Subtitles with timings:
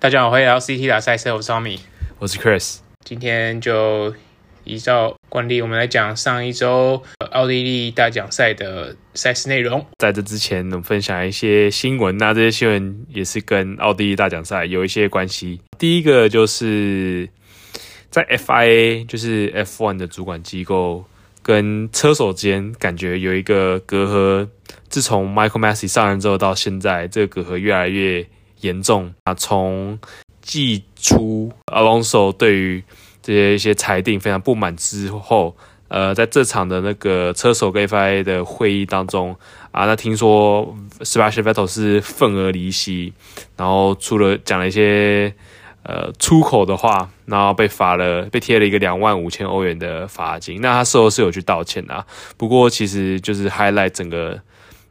[0.00, 1.80] 大家好，欢迎来到 CT 打赛车，我是 Tommy，
[2.20, 2.76] 我是 Chris。
[3.04, 4.14] 今天就
[4.62, 9.84] 依照惯例，我们来讲上一周奥地利大奖赛的赛事内容。
[9.98, 15.60] 在这之前，我们分享一些新闻，那这些新闻也是跟奥地利大奖赛有一些关系。
[15.76, 17.28] 第一个就是
[18.08, 21.04] 在 FIA，就是 F1 的主管机构
[21.42, 24.48] 跟车手之间，感觉有一个隔阂。
[24.88, 28.24] 自从 Michael Massey 上任之后到现在，这个隔阂越来越
[28.60, 29.34] 严重啊！
[29.34, 29.98] 从
[30.40, 32.82] 季初 Alonso 对于
[33.22, 35.56] 这些一些裁定非常不满之后，
[35.88, 39.36] 呃，在这场的那个车手跟 FIA 的会议当中
[39.70, 43.12] 啊，那听说 Sebastian Vettel 是愤而离席，
[43.56, 45.34] 然后除了讲了一些
[45.82, 50.60] 呃粗口的话，然后被罚了，被贴了一个两万五千欧元的罚金。
[50.60, 54.40] 那他事后是有去道歉的啊，不过其实就是 highlight 整个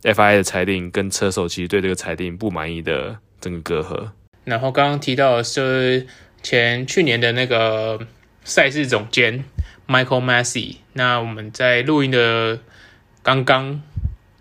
[0.04, 3.18] FIA 的裁定跟车手其实对这个裁定不满意的。
[3.42, 4.10] 整个隔阂。
[4.44, 6.08] 然后刚刚提到的是
[6.42, 8.00] 前去年的那个
[8.44, 9.44] 赛事总监
[9.88, 12.60] Michael Massey 那我们在录音的
[13.22, 13.82] 刚刚，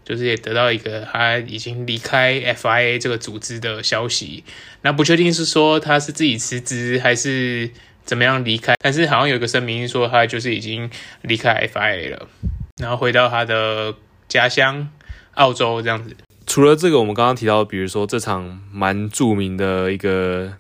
[0.05, 4.45] 就是也得到一个他已经离开 FIA 这个组织的消息。
[4.83, 7.71] 那不确定是说他是自己辞职还是
[8.05, 10.89] 怎么样离开，但是好像有一个声明说他就是已经
[11.23, 12.28] 离开 FIA 了，
[12.81, 13.93] 然后回到他的
[14.28, 14.89] 家乡
[15.34, 16.17] 澳洲这样子。
[16.57, 20.51] 除了这个，我们刚刚提到，比如说这场蛮著名的一个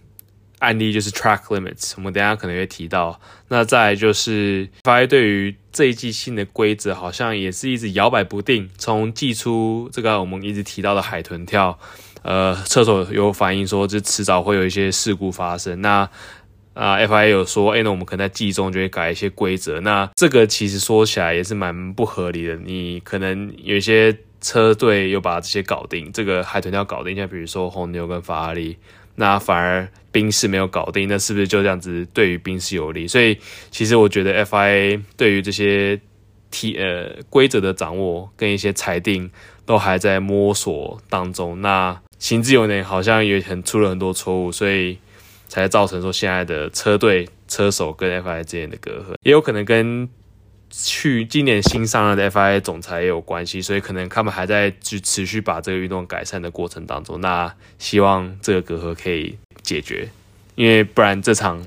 [0.58, 3.18] 案例就是 track limits，我们等下可能会提到。
[3.48, 8.68] 那再就是 f i 对于这一季新的规则好像也是一直摇摆不定。
[8.76, 11.78] 从季初这个我们一直提到的海豚跳，
[12.20, 15.80] 呃，车手有反映说，这迟早会有一些事故发生。
[15.80, 16.00] 那
[16.74, 19.80] 啊，呃，FIA 有说，哎，那我们可能在季中就会改一些规则。
[19.80, 22.54] 那这个其实说起来也是蛮不合理的。
[22.56, 24.14] 你可能有一些。
[24.46, 28.76] 车队又把这些搞定，这个海豚要搞定，像比如说红牛跟法拉利，
[29.16, 33.08] 那反而宾士没有搞定，那是不是就这样子对于宾士有利？
[33.08, 33.36] 所以
[33.72, 36.00] 其实我觉得 FIA 对于这些
[36.52, 39.28] T 呃规则的掌握跟一些裁定
[39.64, 41.60] 都还在摸索当中。
[41.60, 44.96] 那行之有年，好像也很出了很多错误，所以
[45.48, 50.08] 才造成说现在的车队车手跟 FIA 之间的隔阂，也有可能跟。
[50.70, 57.20] 去今年新上任的 FIA 总裁也有关系，所以可能他们还在去持续把这个运动改善的过程当中。
[57.20, 60.08] 那希望这个隔阂可以解决，
[60.54, 61.64] 因为不然这场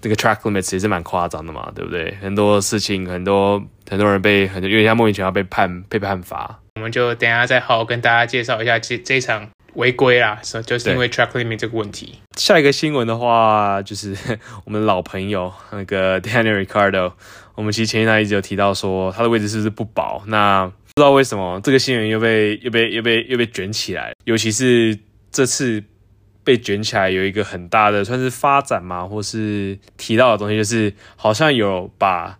[0.00, 2.16] 这个 track limits 也是蛮夸张的嘛，对不对？
[2.22, 6.60] 很多事情，很多很多人被很多，因为像莫名其妙被判被判罚。
[6.76, 12.14] 我们就等一下再好好跟大家介绍一下这这一场违规啦，就是因为 track limit 这个问题。
[12.38, 14.16] 下一个新闻的话，就是
[14.64, 17.12] 我们老朋友那个 Daniel Ricciardo。
[17.60, 20.24] 我们其实前一段一直有提到说他的位置是不是不保？
[20.28, 24.98] 那不知道为什么这个新闻又被又被又被又被卷起来，尤其是
[25.30, 25.84] 这次
[26.42, 32.38] 被卷起来有一个很大的算是发展嘛，或是提到的东西，就是好像有把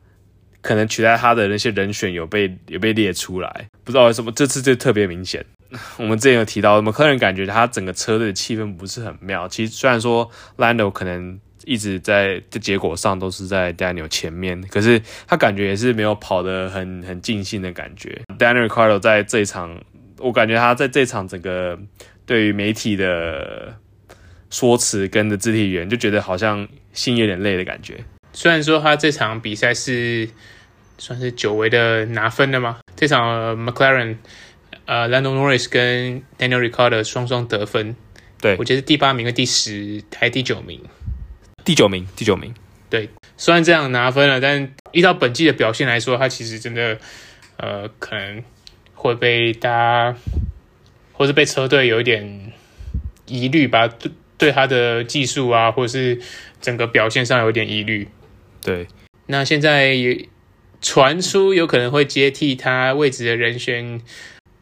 [0.62, 5.44] 可能取代他的那些人选有被有被列出来，不知道为什么这次就特别明显。
[5.98, 9.47] 我们之前有提到，我们个人感觉他整个车队的气氛不是很妙。
[9.47, 11.38] 其实虽然说 Lando 可能。
[11.65, 18.21] 一直在这结果上都是在 Daniel 前面，可是他感觉也是没有跑得很很尽兴的感觉。
[18.38, 19.82] Daniel Ricciardo 在这一场，
[20.19, 21.78] 我感觉他在这场整个
[22.25, 23.76] 对于媒体的
[24.49, 28.04] 说辞跟的肢体语言，就觉得好像心有点累的感觉。
[28.32, 30.28] 虽然说他这场比赛是
[30.99, 34.16] 算是久违的拿分的嘛，这场 McLaren
[34.87, 37.97] 呃 Lando Norris 跟 Daniel Ricciardo 双双得分，
[38.41, 40.81] 对，我觉得第八名跟第十还第九名。
[41.65, 42.54] 第九名，第九名。
[42.88, 46.98] 对，虽然这样拿分了，但依照本季的表现来说，他其实真的，
[47.56, 48.43] 呃，可能
[48.94, 50.16] 会被大家，
[51.12, 52.53] 或是被车队有一点
[53.26, 56.20] 疑虑吧，对对他的技术啊，或者是
[56.60, 58.09] 整个表现上有点疑虑。
[58.60, 58.88] 对，
[59.26, 60.28] 那现在也
[60.81, 64.00] 传出有可能会接替他位置的人选，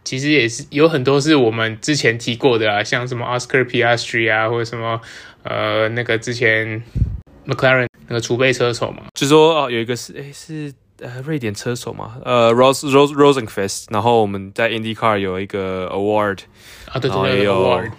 [0.04, 5.00] 其实也是有很多是我们之前提过的啊，像什么 Oscar Piastri 啊，或者什么。
[5.42, 6.82] 呃，那个之前
[7.46, 16.40] McLaren 那个储备车手嘛，就说哦，有一个是诶是呃瑞典车手嘛，呃 Rose Rose Rosenqvist，然后我们在 IndyCar 有一个 award
[16.86, 17.90] 啊，对对对，有 award，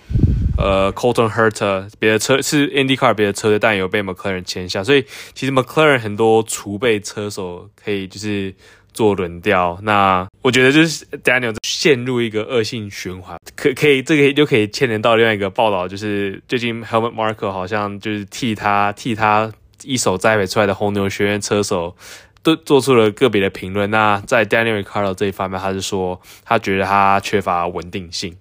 [0.57, 8.53] 呃 Colton Herta 别的车是 IndyCar 别的车队，但有被 McLaren 签下，所以其实 McLaren 很多储备车手可以就是。
[8.99, 19.49] 做轮调，那我觉得就是 Daniel 陷入一个恶性循环，可可以这个就可以牵连到另外一个报道，就是最近 Helmut Marko 好像就是替他替他
[19.85, 21.95] 一手栽培出来的红牛学院车手
[22.43, 23.89] 都做出了个别的评论。
[23.89, 28.35] 那在 Daniel Ricardo 这一方面，他是说他觉得他缺乏稳定性。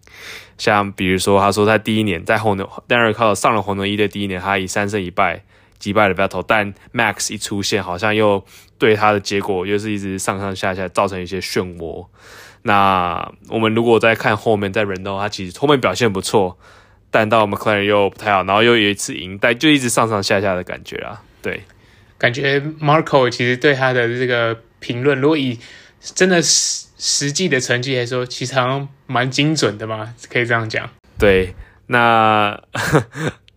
[0.57, 5.45] 像比如说，他说在第一年在红牛，Daniel Ricardo 上了红牛一的第一年，他以三胜一败
[5.79, 8.45] 击败了 Battle，但 Max 一出现，好像又
[8.79, 12.07] 对他的结果又是一直上上下下，造成一些漩涡。
[12.63, 16.59] 那我们如果再看后面，在 Renault，他其实后面表现不错，
[17.11, 21.23] 但到 McLaren 又不太好，然后又有一次赢，但就一直上上下下的感觉啊。
[21.41, 21.63] 对，
[22.19, 25.59] 感觉 Marco 其实对他的这个评论，如果以
[26.01, 30.91] 真的实实际的成绩来说，其实好像蛮精准的嘛，可以这样讲。
[31.17, 31.55] 对，
[31.87, 32.61] 那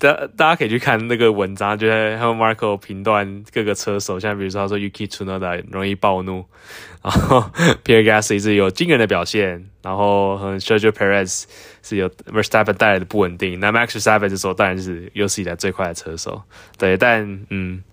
[0.01, 6.43] 大大家可以去看那个文章，就是还有 Marco 评断各个车手，像比如说他说 Yuki Tsunoda 容易暴怒，
[7.03, 7.39] 然后
[7.83, 11.43] Pierre Gasly 是有惊人的表现，然后和 Sergio Perez
[11.83, 16.41] 是有 Verstappen 带来的不稳定，那 Max Verstappen 这时候当然是有史以来最快的车手。
[16.79, 17.83] 对，但嗯。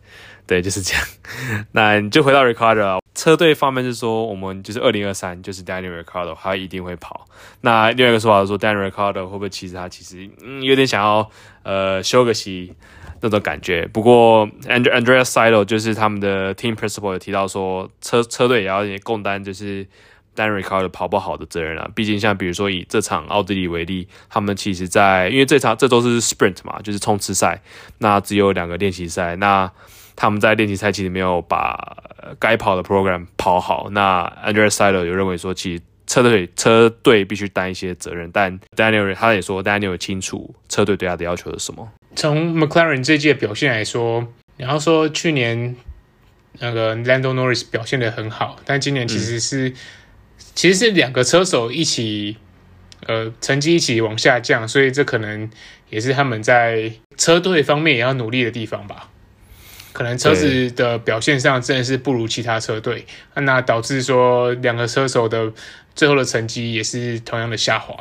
[0.48, 1.04] 对，就是这样。
[1.72, 7.26] 那你就回到 Ricardo 车队方面是说，我们就是二零二三，就是 Daniel Ricardo 他一定会跑。
[7.60, 11.30] 那另外一个说法是说，Daniel Ricardo 会不会其实他其实嗯有点想要
[11.64, 12.72] 呃休个息
[13.20, 13.86] 那种感觉。
[13.92, 19.86] 不过 Andrea Seidl 就是他们的 Team Principal 有提到说，车车队也要共担就是
[20.34, 21.90] Daniel Ricardo 跑不好的责任啊。
[21.94, 27.60] 毕竟像比如说以这场奥地利为例，他们其实在因为这场这都是 Sprint 嘛，就是冲刺赛，
[27.98, 29.70] 那只有两个练习赛，那。
[30.20, 31.96] 他们在练习赛其实没有把
[32.40, 33.86] 该跑的 program 跑好。
[33.92, 38.28] 那 Andrea Seidl 有认为说，其实车队车队必须担一些责任。
[38.32, 41.88] 但 Daniel 他也说，Daniel 清楚车队对他的要求是什么。
[42.16, 44.26] 从 McLaren 这届表现来说，
[44.56, 45.76] 然后说去年
[46.58, 49.74] 那个 Lando Norris 表现的很好，但今年其实是、嗯、
[50.56, 52.38] 其实是两个车手一起
[53.06, 55.48] 呃成绩一起往下降，所以这可能
[55.90, 59.10] 也是他们在车队方面也要努力的地方吧。
[59.98, 63.04] 可能车子的表现上真的是不如其他车队，
[63.34, 65.52] 那导致说两个车手的
[65.96, 67.96] 最后的成绩也是同样的下滑。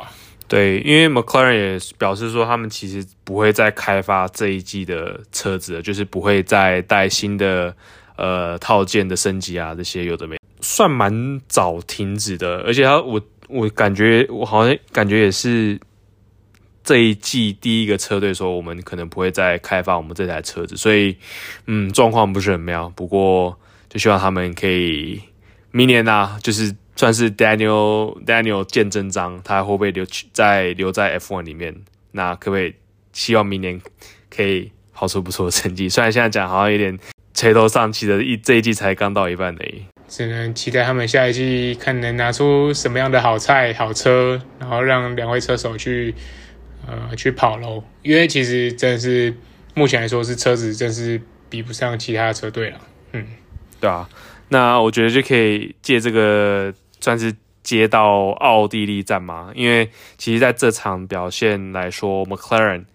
[0.46, 7.74] 对，因为 McLaren 也表示说，他们其实不会再开发这一季的车子了，就是不会再带新的
[8.14, 12.58] 呃套件的升级啊，这些有的没，算蛮早停止的。
[12.58, 15.76] 而且他我我感觉我好像感觉也是。
[16.88, 21.14] 这一季第一个车队说，我们可能不会再开发我们这台车子，所以，
[21.66, 22.90] 嗯，状况不是很妙。
[22.96, 23.58] 不过，
[23.90, 25.20] 就希望他们可以
[25.70, 31.74] 明年呐、啊，就是算是 Daniel Daniel 见真章，他会不会留在留在 F1 里面？
[32.12, 32.74] 那可不可以
[33.12, 33.78] 希望明年
[34.34, 35.90] 可以跑出不错的成绩？
[35.90, 36.98] 虽然现在讲好像有点
[37.34, 39.82] 垂头丧气的，一这一季才刚到一半而已。
[40.08, 46.14] 只能期待他们下一季看能拿出什么样的好菜好车，然后让两位车手去。
[46.90, 49.36] 呃，去跑喽，因为其实真的是
[49.74, 51.20] 目前来说是车子，真是
[51.50, 52.80] 比不上其他车队了。
[53.12, 53.26] 嗯，
[53.78, 54.08] 对啊，
[54.48, 62.86] 那我觉得就可以借这个算是接到奥地利站嘛，因为其实在这场表现来说，McLaren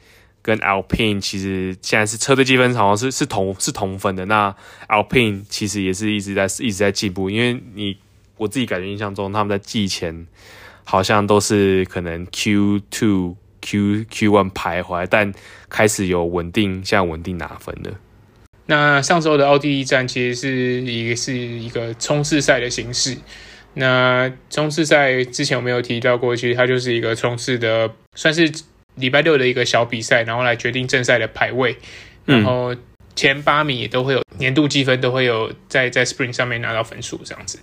[0.42, 4.26] 跟 Alpine 其实现在是车队积分好像是是同是同分的。
[4.26, 4.56] 那
[4.88, 7.96] Alpine 其实也是一直在一直在进步，因为你
[8.38, 10.26] 我自己感觉印象中他们在季前
[10.84, 13.36] 好像都是可能 Q two。
[13.64, 15.34] Q Q one 徘徊，但
[15.70, 17.92] 开始有稳定，像稳定拿分的。
[18.66, 23.18] 那上周的奥地利站其实是一个是一个冲刺赛的形式。
[23.74, 28.52] 那冲刺赛之前我没有提到过，其实它就是一个冲刺的，算是
[28.96, 31.76] 礼拜六的一个小比赛，然后来决定正赛的排位。
[32.26, 32.76] 然后
[33.16, 37.60] 前八名也都会有年度积分，都会有在在 Spring 上面拿到分数这样子。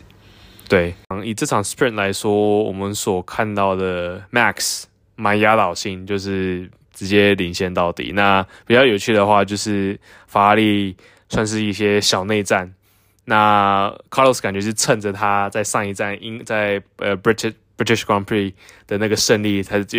[0.68, 4.84] 对，以这场 Sprint 来说，我们所看到的 Max。
[5.20, 8.12] 蛮压倒性，就是直接领先到底。
[8.14, 10.96] 那比较有趣的话，就是法拉利
[11.28, 12.72] 算是一些小内战。
[13.26, 18.52] 那 Carlos 感觉是趁着他在上一站英在呃 British British Grand Prix
[18.86, 19.98] 的那个胜利，他就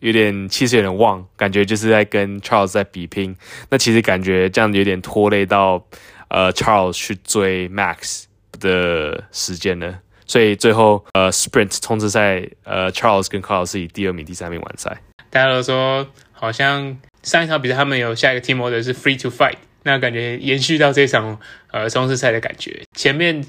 [0.00, 3.36] 有点气势有点旺，感觉就是在跟 Charles 在比拼。
[3.70, 5.84] 那其实感觉这样有点拖累到
[6.28, 8.24] 呃 Charles 去追 Max
[8.58, 10.00] 的时间了。
[10.26, 14.96] 所以最后，呃，Sprint 冲刺赛，呃，Charles 跟 Carlos 以第二名、第三名完赛。
[15.28, 21.38] 大家都说，好像上一场比赛他们有下一个 team order 是 Free to Fight，那感觉延续到这场
[21.70, 22.82] 呃冲刺赛的感觉。
[22.96, 23.44] 前面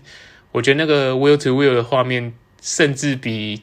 [0.51, 3.61] 我觉得那个 Wheel to Wheel 的画面，甚至比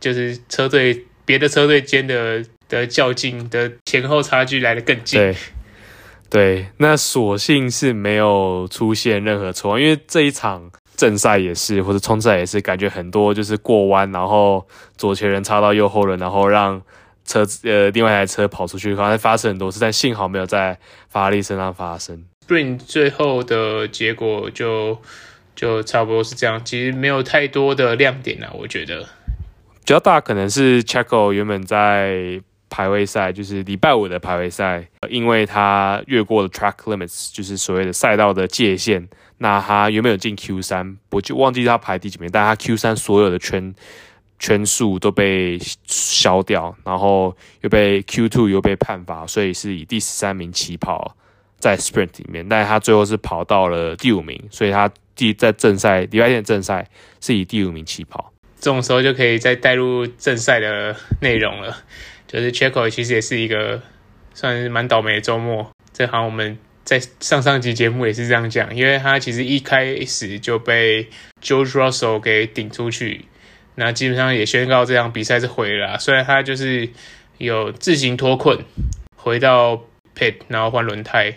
[0.00, 5.20] 就是车队别的车队间的的较劲的前后差距来得更近。
[5.20, 5.36] 对，
[6.30, 10.70] 对，那所幸是没有出现任何错，因为这一场。
[10.96, 16.80] 正赛也是，或者冲刺赛也是，感觉很多就是过弯，然后左前轮插到右后轮，然后让
[17.24, 22.24] 车子呃另外一台车跑出去，刚才发生很多次，但幸好没有在法拉利身上发生。
[22.46, 24.98] Spring 最后的结果就
[25.56, 29.02] 就差不多是这样，其实没有太多的亮点啊，我觉得。
[29.02, 39.08] 比较大可能是 Checo 原本在排位赛，就是礼拜五的排位赛，因为他越过了 track limits，就是所谓的赛道的界限。
[39.44, 43.74] 那他原本有进 Q 三，我就忘记他排第几名，但他 Q 三所有的圈
[44.38, 51.14] 圈数都被消掉，然后又被 Q two 又被判罚，所以是以第十三名起跑
[51.58, 56.88] 在 Sprint 里面，但是他最后是跑到了第五名，所以他第在正赛礼拜天的正赛
[57.20, 58.32] 是以第五名起跑。
[58.58, 61.76] 这种时候就可以再带入正赛的内容了，
[62.26, 63.82] 就是 Checo 其实也是一个
[64.32, 66.56] 算是蛮倒霉的周末，这好我们。
[66.84, 71.08] 在上上集节目也是这样讲，因为他其实一开始就被
[71.42, 73.24] George Russell 给顶出去，
[73.76, 75.98] 那基本上也宣告这场比赛是毁了。
[75.98, 76.90] 虽然他就是
[77.38, 78.58] 有自行脱困
[79.16, 79.82] 回到
[80.14, 81.34] pit，然后换轮胎，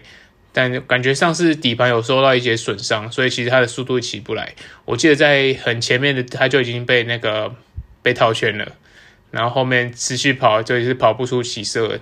[0.52, 4.54] 但感觉上是底盘有受到一些损伤，所以其实他的速度起不来。
[4.84, 7.56] 我记得在很前面的他就已经被那个
[8.04, 8.74] 被套圈了，
[9.32, 12.02] 然后后面持续跑就是跑不出起色，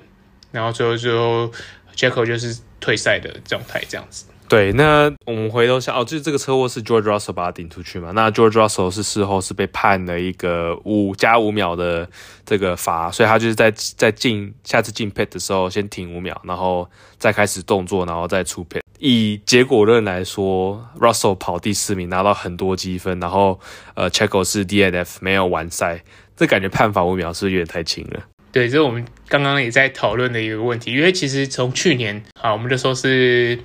[0.51, 1.51] 然后最后最后
[1.95, 2.57] Checo 就是。
[2.85, 4.25] 退赛的状态这样子。
[4.47, 8.11] 对，那我们回头想，哦，就是这个车祸是 George Russell 把他顶出去嘛？
[8.11, 12.07] 那 George Russell 是事后是被判了一个五加五秒的
[12.45, 16.87] 这个罚，所以他就是在在进下次进 pit 的时候先停五秒，然后
[17.17, 18.81] 再开始动作，然后再出 pit。
[18.99, 23.59] 以结果论来说，Russell 跑第四名拿到很多积分，然后
[23.95, 26.03] 呃 Checko 是 DNF 没有完赛，
[26.37, 28.21] 这感觉判罚五秒是是有点太轻了？
[28.55, 33.59] 对，这是我们刚刚也在讨论的一个问题，因为其实从去年，好，我们就说是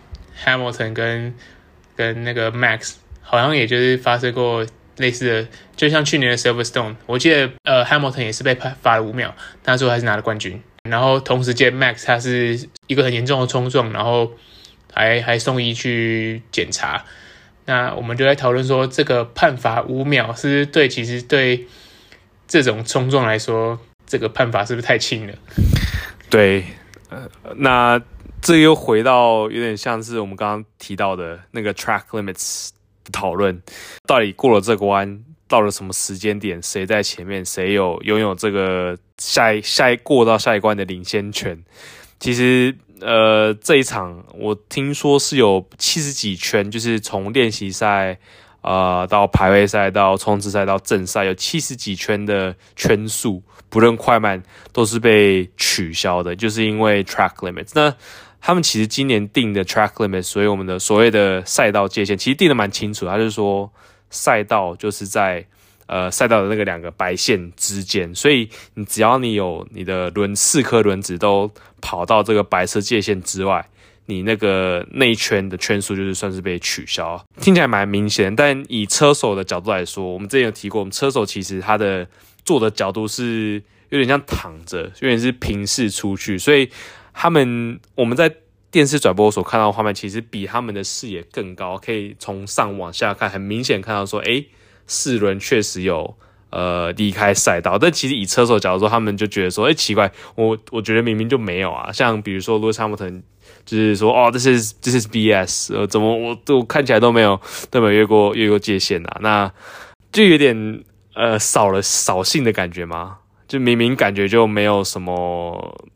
[0.44, 1.32] Hamilton 跟
[1.94, 4.66] 跟那个 Max，好像也就是发生过
[4.96, 9.32] 类似的，就像去年的 Silverstone，我记得呃 Hamilton 也是被判罚了五秒，
[9.62, 10.60] 但最后还是拿了冠军。
[10.82, 14.32] 然后同时间 Max 他是一个很严重的冲撞，然后
[14.92, 17.04] 还还送医去检查。
[17.66, 21.68] 那我们就在讨论说，这个判罚五秒是是对，其实对
[22.48, 23.78] 这种冲撞来说。
[24.10, 25.32] 这个判罚是不是太轻了？
[26.28, 26.64] 对，
[27.10, 28.02] 呃，那
[28.42, 32.70] 这又回到有点像是我们刚刚提到的那个 track limits
[33.04, 33.62] 的讨论，
[34.08, 41.62] 到底过了这个弯，到了什么时间点，谁在前面，谁有拥有这个下一下一过到下一关的领先权？
[42.18, 48.18] 其实，呃，这一场我听说是有七十几圈，就是从练习赛。
[48.62, 57.70] 啊、呃，到排位赛，到冲刺赛，到正赛，有七十几圈的圈数，不论快慢都是被取消的，就是因为 track limits。
[57.74, 57.94] 那
[58.40, 63.06] 他们其实今年定的 track limits，所以我们的所谓的赛道界限，其实定的蛮清楚。
[63.06, 63.72] 他就是说，
[64.10, 65.46] 赛道就是在
[65.86, 71.50] 呃赛道的那个两个白线之间，所以你只要你有你的轮四颗轮子都
[71.80, 73.66] 跑到这个白色界限之外。
[74.06, 78.34] 你那个内圈的圈数就是算是被取消，听起来蛮明显。
[78.34, 82.04] 但以车手的角度来说，我们之前有提过，我们车手其实他的
[82.50, 86.68] 坐的角度是有点像躺着，有点是平视出去，所以
[87.14, 88.34] 他们我们在
[88.72, 94.48] 电视转播所看到的画面，其实比他们的视野更高，可以从上往下看，很明显看到说，诶，
[94.88, 96.16] 四轮确实有
[96.50, 97.78] 呃离开赛道。
[97.78, 103.22] 但其实以车手角度说，他们就觉得说，诶，奇怪，我我觉得明明就没有啊，像比如说 Lewis Hamilton。
[103.66, 107.38] 就是说，哦，这是这是 BS，呃，怎么我都看起来都没有
[107.70, 109.18] 都没有越过越过界限啊？
[109.20, 109.52] 那
[110.10, 110.82] 就有点
[111.14, 113.18] 呃扫了扫兴的感觉吗？
[113.48, 115.88] 就明明感觉就没有什么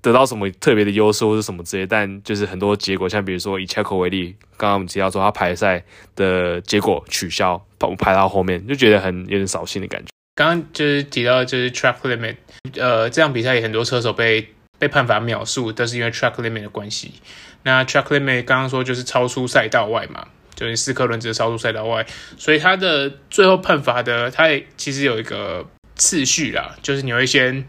[0.00, 10.08] 得到什么特别的优势或者什么之类，但就是很多结果，像比如说以查克为例，刚刚我们提到说他排赛的结果取消，排排到后面就觉得很有点扫兴的感觉。
[10.34, 12.36] 刚刚就是提到就是 track limit，
[12.74, 14.48] 呃，这场比赛也很多车手被。
[14.78, 17.14] 被判罚秒数都是因为 track limit 的关系。
[17.62, 22.04] 那 track limit 刚刚说就是超出赛道外嘛，就是四颗轮子超出赛道外，
[22.36, 27.64] 所以它的最后判罚的，它也其实有一个次序啦，就是你会先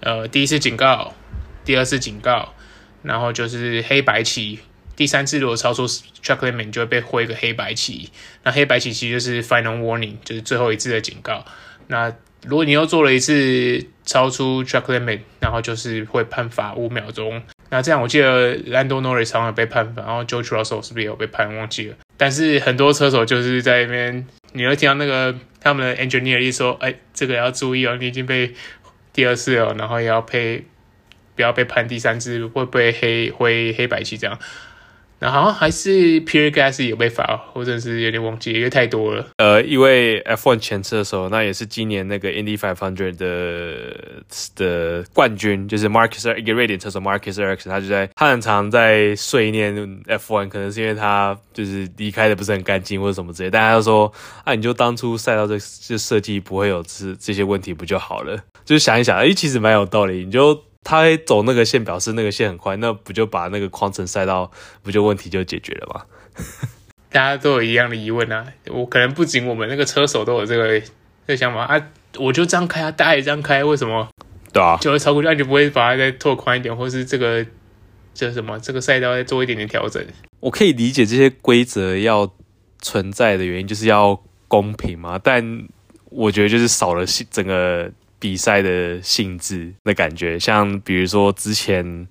[0.00, 1.14] 呃第一次警告，
[1.64, 2.54] 第二次警告，
[3.02, 4.58] 然后就是黑白旗，
[4.96, 8.10] 第三次如果超出 track limit 就会被挥个黑白旗，
[8.42, 11.44] 那黑白旗其实就是 final warning，就是最后一次的警告。
[11.88, 12.10] 那
[12.46, 17.42] 如果你又做了一次超出 track limit，然后就是会判罚五秒钟。
[17.70, 21.54] 那这样我记得 Lando Norris 常常被判罚，然后 George Russell 是不是也有被判？
[21.56, 21.96] 忘记了。
[22.22, 28.54] 但是很多车手就是在那边，你会听到那个他们的 engineer 一说：“哎，这个要注意哦，你已经被
[29.12, 30.64] 第二次了，然后也要配，
[31.34, 34.38] 不要被判第三次，会不会黑灰黑白棋这样。”
[35.22, 39.24] 然后好像还是 Pierre Gasly 有被罚，或者是有点忘记，因为太多了。
[39.36, 43.96] 呃，因为 F1 前车手，那也是今年那个 Indy 500的
[44.56, 49.72] 的冠军，就是 Marcus 一个瑞典车手 Marcus e r i c s 他就在他很常在碎念
[50.06, 54.12] F1，可能是因为他就是离开的不是很干净或者什么之类，但他就说
[54.42, 58.36] 啊，你就当初赛道这这设计不会有这这些问题不就好了？
[58.64, 60.71] 就是想一想，哎，其实蛮有道理，你就。
[60.84, 64.50] 他走那个线，表示那个线很快，那不就把那个框层赛道，
[64.82, 66.02] 不就问题就解决了吗？
[67.08, 70.88] 大家都有一样的疑问啊，我可能不仅我们那个车手都有这个这
[71.28, 74.08] 个想法啊，我就这样开啊，大家也这样开，为什么？
[74.52, 77.46] 对啊，就会超过去，那就不会把它再拓宽一点，或是这个
[78.12, 80.04] 这什么这个赛道再做一点点调整？
[80.40, 82.32] 我可以理解这些规则要
[82.80, 85.68] 存在的原因，就是要公平嘛，但
[86.06, 87.90] 我觉得就是少了整个。
[88.22, 92.06] 比赛的性质的感觉，像比如说之前，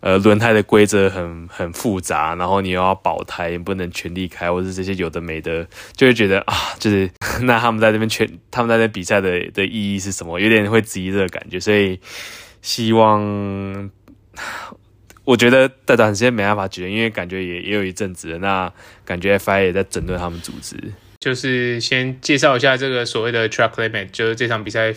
[0.00, 7.10] 呃，轮胎的规则很很复杂，然后你又要保胎，不能全力开，或者这些有的没的，就会觉得啊，就是
[7.42, 10.40] 那他们在这边全，他们在这比赛的的意义是什么？
[10.40, 12.00] 有点会质疑这个感觉，所以
[12.62, 13.90] 希望，
[15.24, 18.72] 我觉得在短时间没办法解决，因为感觉也也有一阵子，那
[19.04, 20.74] 感觉 FIA 也在整顿他们组织。
[21.20, 24.94] 就是先介绍一下这个所谓的 track limit，就是这场比赛。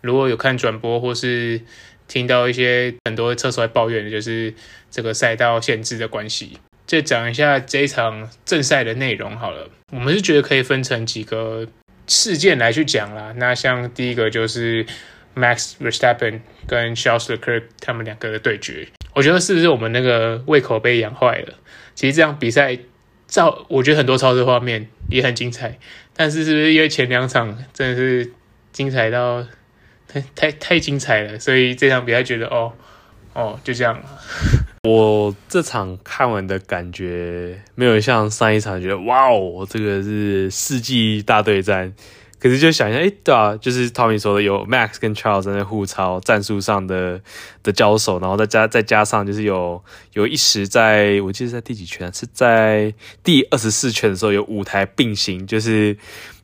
[0.00, 1.60] 如果有看转播或是
[2.06, 4.54] 听到一些很多车手在抱怨的，就是
[4.90, 6.58] 这个赛道限制的关系。
[6.86, 9.68] 就讲一下这一场正赛的内容好了。
[9.92, 11.66] 我们是觉得可以分成几个
[12.06, 13.34] 事件来去讲啦。
[13.36, 14.86] 那像第一个就是
[15.36, 18.88] Max Verstappen 跟 Charles Leclerc 他们两个的对决。
[19.14, 21.54] 我觉得是不是我们那个胃口被养坏了？
[21.94, 22.78] 其实这场比赛
[23.26, 25.78] 照我觉得很多超车画面也很精彩，
[26.16, 28.32] 但是是不是因为前两场真的是
[28.72, 29.46] 精彩到？
[30.08, 32.72] 太太太精彩了，所以这场比赛觉得哦
[33.34, 34.00] 哦就这样。
[34.88, 41.92] 我这场看完的感觉没有像上一场觉得哇哦，这个是世纪大对战。
[42.40, 47.20] 可是就想一下，哎，对啊，就是 Tommy 说的，有 Max 跟 Charles 在那互抄战术上的
[47.64, 55.96] 的交手，然后再加再加上就是有有一时在我记得在第几圈，是在第二十四圈的时候有五台并行，就是。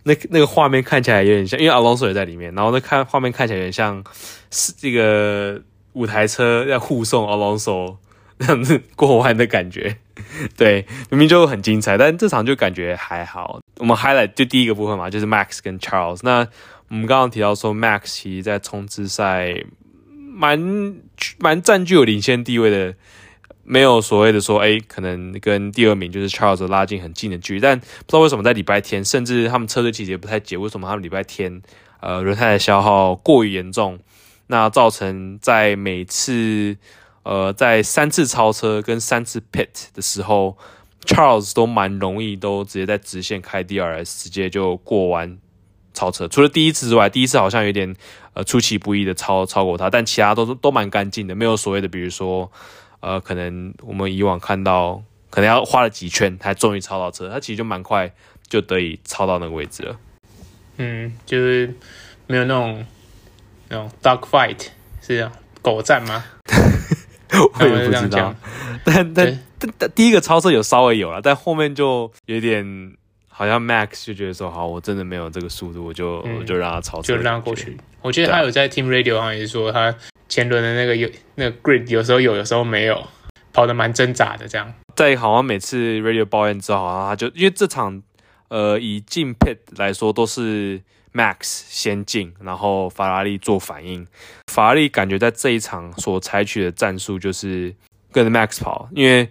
[0.05, 4.05] 那那个画面看起来有点像，因为 Alonso 也在里面，然后那看画面看起来有点像
[4.51, 5.61] 是这个
[5.95, 7.97] 五台车要护送 Alonso
[8.39, 9.97] 那样子过弯的感觉，
[10.57, 13.61] 对，明明就很精彩，但这场就感觉还好。
[13.79, 16.21] 我们 highlight 就第一个部分嘛，就是 Max 跟 Charles。
[16.23, 16.47] 那
[16.89, 19.65] 我们刚刚提到说，Max 其实在冲刺赛
[20.33, 20.97] 蛮
[21.39, 22.95] 蛮占据有领先地位的。
[23.67, 31.63] 没有所谓的说，哎，可能跟第二名就是 Charles 拉近很近的距离，但不知道为什么在礼拜天，甚至他们车队其实也不太解，为什么他们礼拜天，
[32.01, 33.99] 呃，轮胎的消耗过于严重，
[34.49, 36.77] 那造成在每次，
[37.23, 40.59] 呃，在三次超车跟三次 pit 的时候
[41.07, 45.39] ，Charles 都蛮容易都直接在直线开 DRS，直接就过弯
[45.95, 47.97] 超车，除了第一次之外，第一次好像有点
[48.35, 52.53] 呃出其不意的超超过他，但其他都都蛮干净的，没有所谓的，比如说。
[53.05, 58.11] 呃，可能我们以往看到，可能要花了几圈才终于超到车，他其实就蛮快
[58.49, 59.97] 就得以超到那个位置了。
[60.79, 61.75] 嗯，就是
[62.27, 62.87] 没有那种
[63.69, 64.59] 那种 dog fight
[65.03, 66.25] 是这样狗战吗？
[67.61, 68.35] 我也不知道。
[68.85, 72.97] 但但但但第一个超车有稍微有了，但后面就有点
[73.29, 77.77] 好像 Max 就觉得说，好，我真的没有这个速度，我就、嗯、我就让他超车，就让他过去。
[78.01, 79.95] 我觉得他有在 Team Radio 上也是说他。
[80.35, 83.07] 前轮的那个有那个 grid 有时候有，有时候没有，
[83.53, 84.75] 跑得蛮挣扎的这样。
[84.97, 88.03] 在好像每次 radio 抱怨之后，好像他就因为这场，
[88.49, 91.37] 呃，以进 pit 来说都是 Max
[91.69, 94.05] 先进，然后法拉利做反应。
[94.49, 97.73] 法拉利感觉在这一场所采取的战术就是
[98.11, 99.29] 跟着 Max 跑，因为。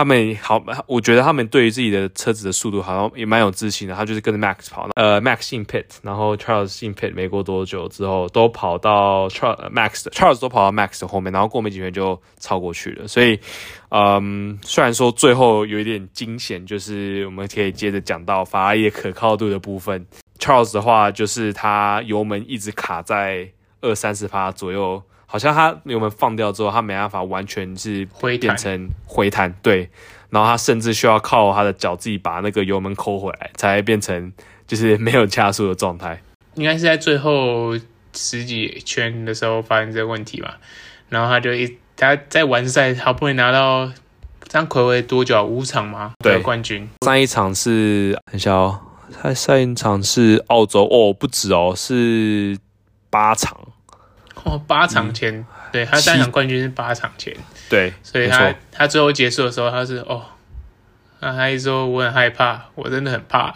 [0.00, 3.94] 他们好，我觉得他们对于自己的车子的速度好像也蛮有自信的。
[3.94, 13.06] 他就是跟着 Max 跑，呃，Max 进 pit，然后 Charles 进 pit，没过多久之后都跑到 Charles Max，Charles 都跑到 Max 的后面，然后过没几圈就超过去了。
[13.06, 13.38] 所以，
[13.90, 20.06] 嗯，虽然说最后有一点惊险，就是我们可以接着讲到法拉利的可靠度的部分。
[20.38, 23.46] Charles 的话就是他油门一直卡在
[23.82, 25.02] 二三十趴左右。
[25.32, 28.04] 好像他油门放掉之后，他没办法完全是
[28.40, 29.88] 变成回弹，对，
[30.28, 34.32] 然后他甚至需要靠他的脚自己把那个油门抠回来，才变成
[34.66, 36.20] 就是没有加速的状态。
[36.54, 37.78] 应该是在最后
[38.12, 40.58] 十几圈的时候发现这个问题吧。
[41.08, 43.88] 然后他就一他在完赛，好不容易拿到
[44.48, 45.44] 这样睽违多久？
[45.44, 46.12] 五场吗？
[46.24, 46.88] 对，冠军。
[47.06, 48.84] 上一场是很小，
[49.22, 52.58] 他上一场是澳洲哦，不止哦，是
[53.10, 53.56] 八场。
[54.44, 57.34] 哦，八场前，嗯、对他单场冠军是八场前，
[57.68, 60.22] 对，所以他他最后结束的时候，他是哦，
[61.20, 63.52] 那，他一说我很害怕，我真的很怕。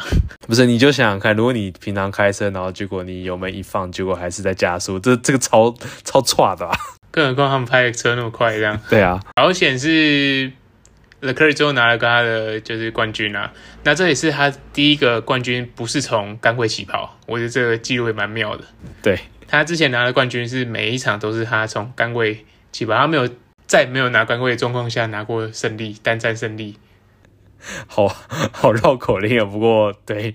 [0.46, 6.76] 不是，你就想想看，如果你平常开车，然后结果你油门一放，结果还是在加速，这这个超超差的啊？
[7.10, 8.78] 更何况他们拍的车那么快，这样。
[8.90, 10.50] 对啊，保险是
[11.22, 13.52] Leclerc 最后拿了个他的就是冠军啊。
[13.84, 18.64] 那这也是他第一个冠军，不是从杆位起跑，我觉得这个记录也蛮妙的。
[19.00, 23.28] 对，他之前拿的冠军是每一场都是他从杆位起跑，他没有
[23.66, 26.76] 在没有拿杆位的状况下拿过胜利，单战胜利。
[27.86, 28.06] 好
[28.52, 30.34] 好绕口令啊，不过对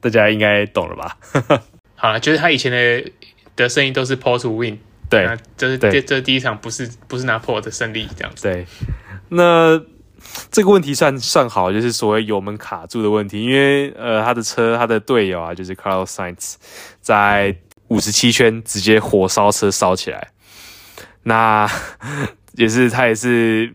[0.00, 1.16] 大家应该懂了吧？
[1.94, 3.12] 好了，就是他以前的
[3.54, 4.78] 的胜利都是 pole to win，
[5.10, 8.44] 对，这是这这第一场不是不是拿 pole 的胜利这样子。
[8.44, 8.66] 对，
[9.28, 9.78] 那
[10.50, 16.54] 这个问题算算好，就是所谓油门卡住的问题，因为呃他的车他的队友啊，就是 Carlos Sainz
[17.02, 17.54] 在
[17.90, 20.32] 五十七圈直接火烧车烧起来，
[21.22, 21.70] 那
[22.54, 23.72] 也是他也是。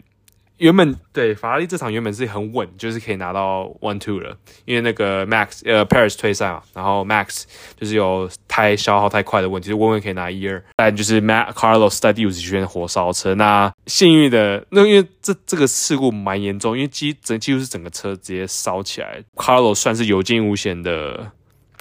[0.57, 7.43] 原本对法拉利这场原本是很稳，就是可以拿到 one two 了，因为那个 Max 呃 Paris 退赛嘛，然后 Max
[7.77, 10.63] 就是有胎消耗太快的问题，就稳稳可以拿一二。
[10.77, 21.33] 但就是 Max Carlos 在第五十圈火烧车，那幸运的那因为这这个事故蛮严重，因为几整几乎是整个车直接烧起来，Carlos 算是有惊无险的。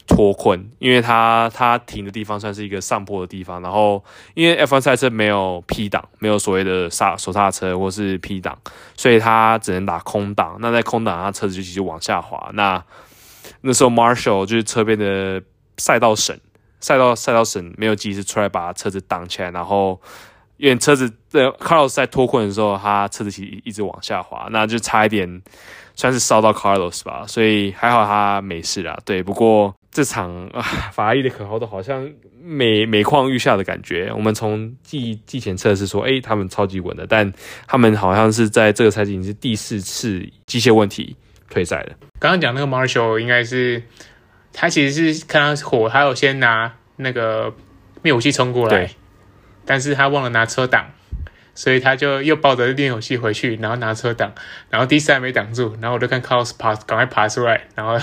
[0.06, 8.58] 脱困，因为他他停的地方算是一个上坡的地方，然后因为 F1 赛车没有 P 档，没有所谓的刹手刹车或是 P 档，
[8.96, 10.58] 所以他只能打空档。
[10.60, 12.50] 那在空档，他车子就继续往下滑。
[12.52, 12.84] 那
[13.62, 15.42] 那时候 Marshall 就是车边的
[15.78, 16.38] 赛道审，
[16.80, 19.98] 赛道赛道审没有及时出来把车子挡起来，然后
[20.58, 25.42] 因为车子的 Carlos 在脱困的时候，他车子其实一直往下滑，那就差一点
[25.94, 28.98] 算是烧到 Carlos 吧，所以还好他没事啦。
[29.06, 29.74] 对，不过。
[29.94, 30.60] 这场啊，
[30.92, 32.10] 法拉利的可靠度好像
[32.42, 34.12] 每 每况愈下的感觉。
[34.12, 37.32] 我们从季季前测试说，哎，他们超级稳的，但
[37.68, 41.16] 他们好像是在这个赛季已经是第四次机械问题
[41.48, 41.92] 退赛了。
[42.18, 43.84] 刚刚讲那个 Marshall 应该是
[44.52, 47.54] 他其实是看到火，他有先拿那个
[48.02, 48.90] 灭火器冲过来，
[49.64, 50.90] 但是他忘了拿车挡，
[51.54, 54.32] 所以他就又抱着灭火器回去，然后拿车挡，
[54.70, 57.96] 然后第三没挡住，然后我就看 Carlos 爬，赶快爬出来，然后。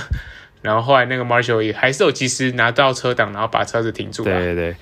[0.62, 4.24] 然后后来那个 Marshall 也还是有及时拿到车挡，然后把车子停住。
[4.24, 4.76] 对对对。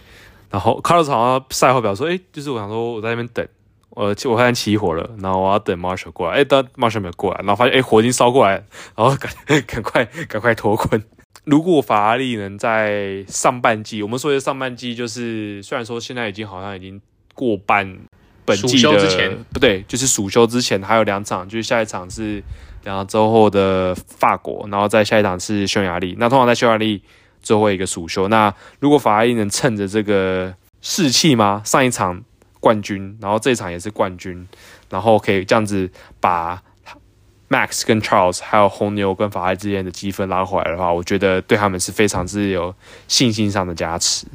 [0.49, 3.47] 然后 Carlos 好像赛后表示说：“哎，就是我想说我在那边等，
[3.91, 6.37] 我我发现起火了，然后我要等 Marshall 过来。
[6.37, 8.63] 哎，但 Marshall 没有过来，然后发现哎火已经烧过来，
[8.95, 9.31] 然后赶
[9.67, 11.01] 赶快赶快脱困。
[11.45, 16.99] 如果法拉利能在上半季，我们说的上半季就是虽然说现在已经好像已经
[17.35, 17.95] 过半，
[18.43, 22.43] 本季的之前不对，就是暑休之前还有两场，就是下一场是。
[22.83, 26.15] 然后之后的法国，然后再下一场是匈牙利。
[26.19, 27.01] 那通常在匈牙利
[27.41, 28.27] 最后一个暑休。
[28.27, 31.61] 那如果法拉利能趁着这个士气吗？
[31.65, 32.23] 上一场
[32.59, 34.47] 冠军，然后这一场也是冠军，
[34.89, 35.89] 然后可以这样子
[36.19, 36.61] 把
[37.49, 42.73] Max 跟 Charles 还有红牛跟法拉利之间的积分拉回来的话，我觉得对他们是非常之有
[43.07, 44.27] 信心上的加持。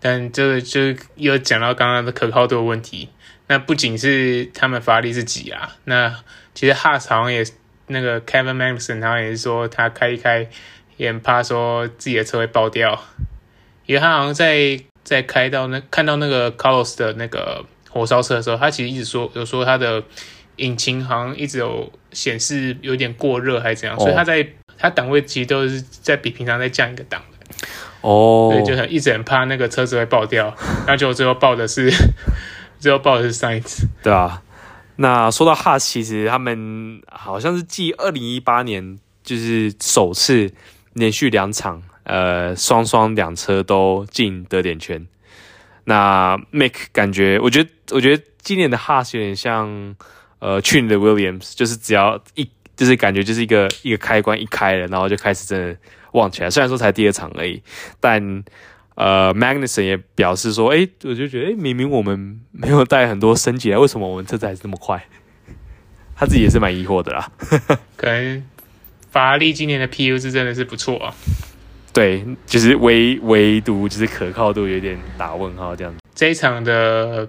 [0.00, 0.80] 但这个就
[1.16, 3.08] 又讲到刚刚的可靠度的问题。
[3.48, 6.14] 那不仅是他们法拉利自己啊，那
[6.58, 7.46] 其实 Haas 好像也
[7.86, 10.44] 那个 Kevin Magnussen 好像也是说他开一开
[10.96, 13.00] 也很怕说自己的车会爆掉，
[13.86, 20.02] 因为他好像在在开到那看到那个 Carlos 的那个火烧车的时候，他其实一直说有说他的
[20.56, 24.44] 引擎好像一直有显示有点过热还是怎样，所以他在
[24.76, 27.68] 他档位其实都是在比平常再降一个档的
[28.00, 31.88] 哦，所以就很一直很怕那个车子会爆掉，然后结果最后爆的是。
[32.80, 34.40] 最后爆的是 Sainz，对啊。
[35.00, 40.52] 那说到 Haas，其实他们好像是继二零一八年就是首次
[40.94, 45.06] 连续两场，呃，双双两车都进得点圈。
[45.84, 49.94] 那 Mick 感觉，我觉得，我觉得今年的 Haas 有点像
[50.40, 55.78] 呃去年的 Williams，就是只要一，就是感觉就是一个一个开关一开了，然后就开始真的
[56.12, 56.50] 旺起来。
[56.50, 57.62] 虽然说才第二场而已，
[58.00, 58.42] 但。
[58.98, 65.06] 呃，Magnussen 也表示说，哎，我就觉得，哎，明明我们没有带很多升级来，为什么我们车子还是这么快？
[66.16, 67.30] 他自己也是蛮疑惑的啦。
[67.96, 68.44] 可能
[69.12, 71.14] 法拉利今年的 PU 是真的是不错啊。
[71.92, 76.00] 对，就是唯唯独就是可靠度有点打问号这样子。
[76.16, 77.28] 这一场的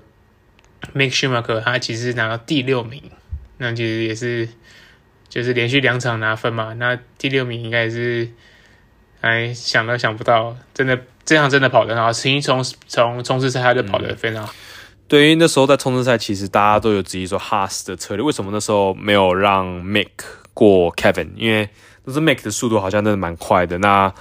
[0.94, 3.04] Make Schumacher 他其实拿到第六名，
[3.60, 4.50] 那其实也是
[5.28, 8.28] 就是连续两场拿分嘛，那第六名应该也是。
[9.22, 10.98] 哎，想都想不到，真的
[11.30, 12.12] 这样真的跑得很好。
[12.12, 14.52] 其实从从冲刺赛他就跑得非常好。
[14.52, 14.58] 嗯、
[15.08, 20.10] 对于那时候在冲刺赛，其实大家都有质疑说，Haas 的策略为什么那时候没有让 Mick
[20.56, 21.30] 过 Kevin？
[21.36, 21.70] 因为
[22.06, 23.78] 那是 Mick 的速度好像真的蛮快的。
[23.78, 24.12] 那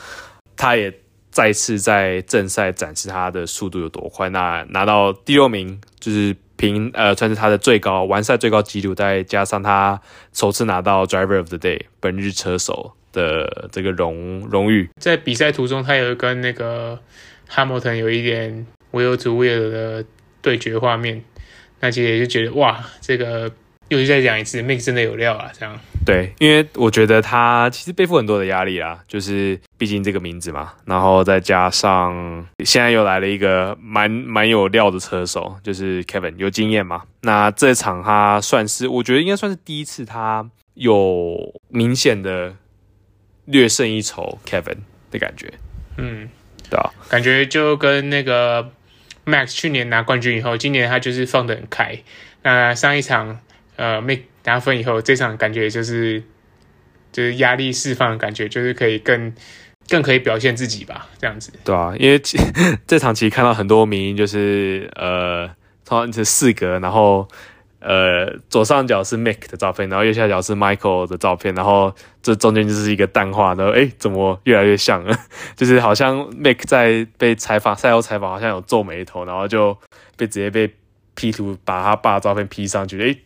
[0.55, 0.93] 他也
[1.31, 4.29] 再次在正赛展示他的速度有多快。
[4.29, 9.99] 那拿到第六名，就是凭呃算是他的最高完赛最高纪录，再加上他
[10.35, 14.89] 首次拿到 Driver of the Day 本日车手的这个荣荣誉。
[15.01, 16.99] 在比赛途中，他有跟那个
[17.51, 20.05] Hamilton 有一点 wheel to wheel 的
[20.41, 21.23] 对决画面，
[21.81, 23.51] 那其实也就觉得哇，这个。
[23.89, 25.51] 又再讲一次，Mick 真的有料啊！
[25.59, 37.05] 这样对，因为我觉得他其实背负很多的压力啦，就是毕竟这个名字嘛，然后再加上现在又来了一个蛮蛮有料的车手，就是 Kevin 有经验嘛。
[37.23, 42.55] 那这场他算是，我觉得应该算是第一次他有明显的
[43.49, 44.79] 略胜一筹 Kevin
[45.11, 45.53] 的感觉。
[45.97, 46.29] 嗯，
[46.71, 48.71] 对啊，感觉就跟那个
[49.27, 51.99] Max 去年拿冠军以后，今年他就是放得很开。
[52.43, 53.41] 那上一场。
[53.81, 56.21] 呃，Mick 拿分以后，这场感觉就是
[57.13, 59.33] 就是压力释放的感觉，就是可以更
[59.89, 61.53] 更可以表现自己吧，这样子。
[61.63, 62.21] 对啊，因为
[62.89, 65.47] 这场其实看到很多名，就是呃，
[65.85, 67.29] 通常是四格，然后
[67.81, 75.17] 呃左上角是 Mick 的照片，然后右下角是 Michael 的照片，然后这中间就是一个淡化，然后哎，怎么越来越像了？
[75.57, 79.77] 就是好像 Mick 在被采访赛后采访，好像有皱眉头，然后就
[80.17, 80.73] 被直接被
[81.15, 83.17] P 图把他爸的照片 P 上去，哎。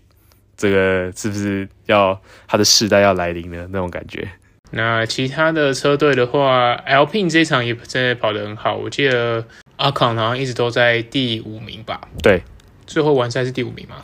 [0.55, 4.29] 这个是不是要他的世代要来临的那种感觉？
[4.71, 8.77] 那其他的车队的话，Alpine 这场也真的跑得很好。
[8.77, 9.45] 我记得
[9.77, 12.03] 阿康好像一直都在第五名吧？
[12.23, 12.45] 对，
[12.87, 13.97] 最后完赛是第五名嘛？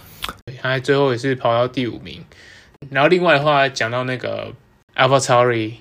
[0.46, 2.24] 对，他最后也是跑到第五名。
[2.90, 4.52] 然后另外的话，讲到那个
[4.94, 5.72] AlphaTauri，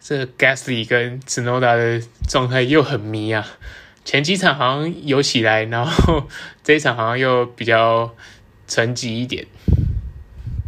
[0.00, 3.46] 这 Gasly 跟 s n o d a 的状态又很迷啊。
[4.04, 6.26] 前几场好像有起来，然后
[6.64, 8.12] 这一场好像又比较
[8.66, 9.46] 沉寂一点。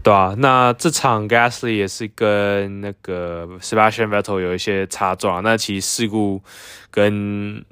[0.04, 5.42] 对啊，那这场 Gasly 也是跟那个 Sebastian Vettel 有一些擦撞。
[5.42, 6.42] 那其实事故
[6.90, 7.64] 跟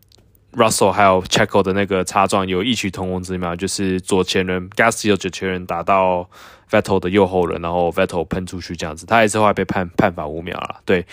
[0.52, 6.28] Russell 还有 Checo 的那个擦撞有异曲同工之妙，就是左前轮 Gasly 有左前轮打到
[6.70, 10.80] Vettel 的右后轮，然后 Vettel 喷出去这样子，他也是后来被判判罚五秒了。
[10.84, 11.06] 对，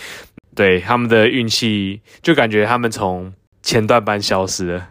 [0.55, 4.87] 对，他们的运气就感觉他们从前段班消失了，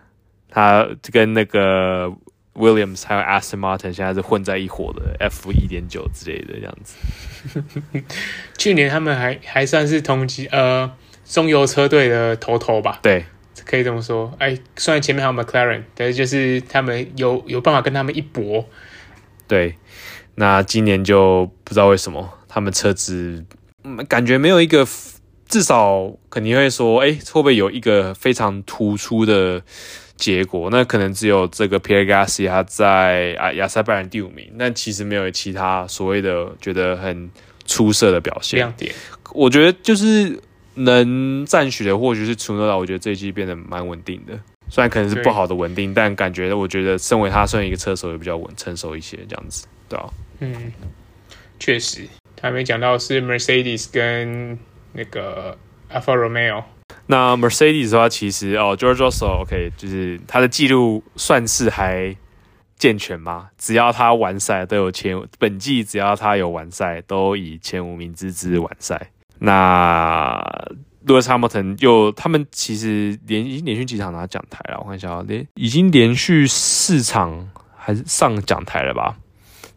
[0.50, 2.12] 他跟那个。
[2.54, 7.62] Williams 还有 Aston Martin 现在是混在一伙的 F 一点九之类的这样子。
[8.58, 10.90] 去年他们还还算是同级呃
[11.24, 12.98] 中游车队的头头吧？
[13.00, 13.24] 对，
[13.68, 14.34] 可以这么说。
[14.38, 18.64] 哎，虽然前面还有 McLaren，但是就是他们有有办法跟他们一搏。
[19.46, 19.74] 对，
[20.36, 23.44] 那今年就不知道为什么他们车子
[24.08, 24.86] 感觉没有一个，
[25.46, 29.62] 至少肯定会说，哎，会不会有一个非常突出的？
[30.18, 37.30] 结果那可能只有这个 Pierre Gasly 他在啊亚塞拜然第五名，但其实没有其他所谓的觉得很
[37.66, 38.56] 出色的表现。
[38.56, 38.92] 亮点，
[39.32, 40.36] 我觉得就是
[40.78, 44.38] 能赞许的或许是 Tsunoda，我觉得这一季变得蛮稳定的，
[44.68, 50.10] 虽然可能是不好的稳定，但感觉我觉得身为他算一个车手也比较稳成熟一些这样子，对吧？
[50.40, 50.72] 嗯，
[51.58, 54.58] 确实，他没讲到是 Mercedes 跟
[54.92, 55.56] 那个
[55.92, 56.62] Alfa Romeo。
[57.06, 62.14] 那 Mercedes 的话，其实哦，George Russell OK，就是他的记录算是还
[62.76, 63.48] 健全吗。
[63.58, 69.10] 只要他完赛都有前，本季只要他有完赛，都以前五名之姿完赛。
[69.38, 70.40] 那
[71.06, 79.16] Lewis Hamilton 又他们其实连已经连续几场拿奖台了，我看一下啊，连已经连续四场还是上奖台了吧？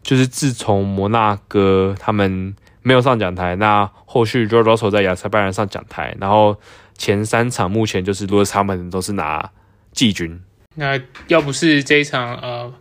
[0.02, 6.56] 就是自从摩纳哥他们没有上奖台，那后续 George Russell 在亚塞拜然上奖台，然后。
[6.98, 9.50] 前三场目前就是罗斯他们都是拿
[9.92, 10.40] 季军。
[10.76, 12.74] 那要不是这一场，呃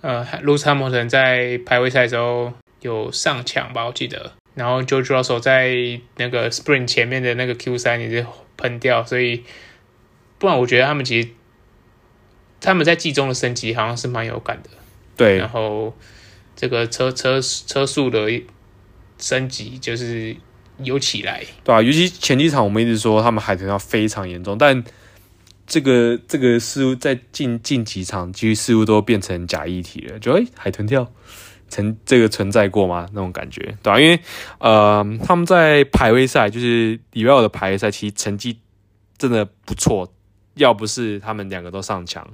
[0.00, 4.32] 呃，罗斯哈姆顿在排位赛的时候有上抢吧，我记得。
[4.58, 8.26] 然后 George Russell 在那个 Spring 前面的那个 Q 三也是
[8.58, 9.44] 喷掉，所以
[10.38, 11.28] 不然我觉得他们其实
[12.60, 14.70] 他们在季中的升级好像是蛮有感的。
[15.16, 15.96] 对，然后
[16.54, 18.42] 这个车车车速的
[19.18, 20.36] 升级就是。
[20.84, 24.84] 有起来，对啊，尤其前几场我们一直说他们海豚跳非常严重，但
[25.66, 30.16] 这个这个似乎在近近几场其实似乎都变成假议题了。
[30.20, 31.12] 就哎、欸，海豚跳
[31.68, 33.08] 曾这个存在过吗？
[33.12, 34.20] 那种感觉，对啊，因为
[34.58, 38.58] 呃，他们在排位赛，就是里维尔的排位赛，其实成绩
[39.16, 40.12] 真的不错。
[40.54, 42.28] 要不是他们两个都上墙，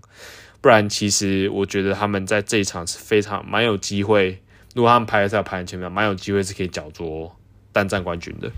[0.60, 4.40] 不然其实我觉得他们在这一场是非常蛮有机会。
[4.74, 7.30] 如果他们排位赛排在前面，蛮有机会是可以角逐。
[7.72, 8.48] 单战冠军的，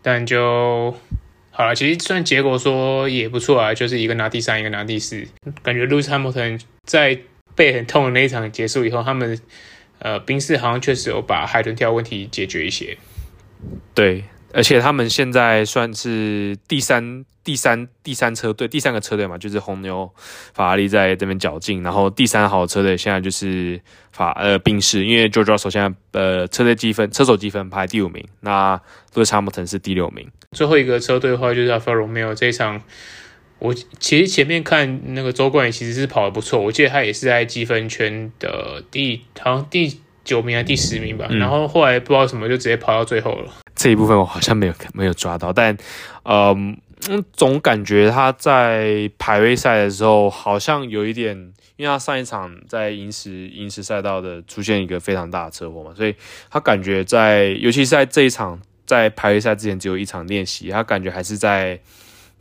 [0.00, 0.96] 但就
[1.50, 1.74] 好了。
[1.74, 5.22] 其实算结果说也不错啊，就是一个拿第三，一个拿第四。
[5.62, 7.20] 感觉 Lewis Hamilton 在
[7.54, 9.38] 背很痛的那一场结束以后，他们
[9.98, 12.96] 呃冰士好像确实有把海豚跳问题解决一些。
[13.94, 20.10] 对，而且他们现在算是第三、第三、第三车队，第三个车队嘛，就是红牛、
[20.52, 21.82] 法拉利在这边较劲。
[21.82, 23.80] 然后第三好车队现在就是
[24.12, 28.80] 法呃宾士，因为 George Russell 现在呃车队积分、车手积分排第五名，那
[29.14, 30.30] Lewis Hamilton 是第六名。
[30.52, 32.80] 最后一个车队的话就是 Alfa Romeo 这一场，
[33.64, 43.50] 我其实前面看那个周冠宇其实是跑得不错，我记得他也是在积分圈的第好像第九名还是第十名吧，嗯、然后后来不知道什么就直接跑到最后了。
[43.74, 45.74] 这一部分我好像没有没有抓到，但，
[46.24, 46.76] 嗯，
[47.32, 51.34] 总感觉他在排位赛的时候好像有一点，
[51.76, 56.14] 因为他上一场在银石银石赛道的出现一个非常大的车祸嘛，所以
[56.50, 61.80] 他感觉在，尤其是在这一场在排位赛之前只有一场练习，他感觉还是在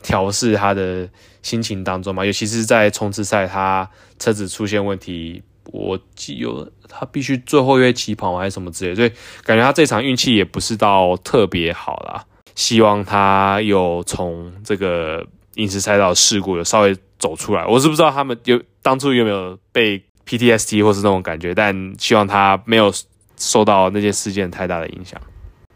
[0.04, 1.10] 调试他的
[1.42, 3.89] 心情当中嘛，尤其是在冲刺赛，他
[4.20, 5.42] 车子出现问题。
[5.72, 9.10] 我记有他必须最后一位起跑还是什么之类，所以
[9.46, 12.26] 感觉他这场运气也不是到特别好啦。
[12.54, 17.66] 希望他有从这个饮食赛道事故有稍微走出来。
[17.66, 22.94] 我是不知道他们有当初有没有被 PTSD 或是那种感觉，但希望他没有
[23.38, 25.20] 受到那些事件太大的影响。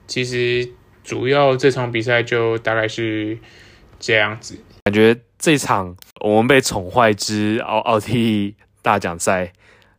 [0.06, 0.70] 其实
[1.04, 3.38] 主要这场比赛就大概是
[4.00, 9.52] 这样子，感觉这场我们被宠坏之奥奥地利大奖赛。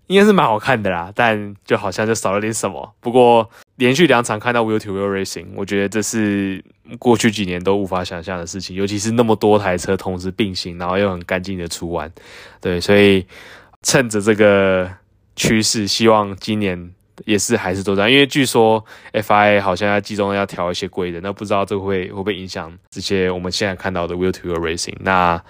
[0.08, 2.94] 应该是蛮好看的啦，但就好像就少了点什么。
[2.98, 6.64] 不过连续两场看到 Wheel to Wheel Racing，我觉得这是
[6.98, 12.10] 过去几年都无法想象的事情，尤其是那么多台车同时并行，然后又很干净的出弯。
[12.58, 13.26] 对，所以
[13.82, 14.90] 趁着这个
[15.36, 16.90] 趋势，希望今年
[17.24, 18.10] 也是还是都这样。
[18.10, 24.96] 因为据说 FIA 好像要季中要调一些规则，那不知道这会会不会影响这些我们现在看到的 Wheel to Wheel Racing。
[25.00, 25.42] 那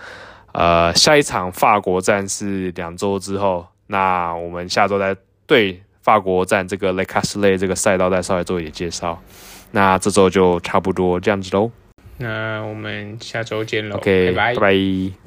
[0.52, 3.66] 呃，下一场法国站是两周之后。
[3.87, 9.18] 那我们下周再对法国站这个 Le Castellet 这个赛道再稍微做一点介绍。
[9.70, 11.70] 那这周就差不多这样子喽。
[12.18, 13.96] 那我们下周见喽。
[13.96, 15.18] OK，拜拜。